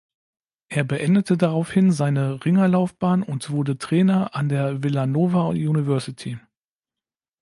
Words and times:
Er 0.69 0.83
beendete 0.83 1.37
daraufhin 1.37 1.91
seine 1.91 2.43
Ringerlaufbahn 2.43 3.21
und 3.21 3.51
wurde 3.51 3.77
Trainer 3.77 4.33
an 4.33 4.49
der 4.49 4.81
Villanova 4.81 5.49
University. 5.49 6.39